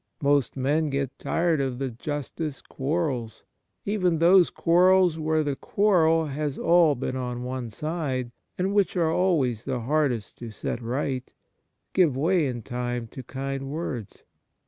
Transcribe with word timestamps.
Most 0.23 0.57
men 0.57 0.89
get 0.89 1.19
tired 1.19 1.61
of 1.61 1.77
the 1.77 1.91
justest 1.91 2.67
quarrels. 2.67 3.43
Even 3.85 4.17
those 4.17 4.49
quarrels 4.49 5.19
where 5.19 5.43
the 5.43 5.55
quarrel 5.55 6.25
has 6.25 6.57
all 6.57 6.95
been 6.95 7.15
on 7.15 7.43
one 7.43 7.69
side, 7.69 8.31
and 8.57 8.69
w^hich 8.69 8.95
are 8.95 9.11
always 9.13 9.63
the 9.65 9.81
hardest 9.81 10.39
to 10.39 10.49
set 10.49 10.81
right, 10.81 11.31
give 11.93 12.17
way 12.17 12.47
in 12.47 12.63
time 12.63 13.05
to 13.09 13.21
kind 13.21 13.69
words. 13.69 14.23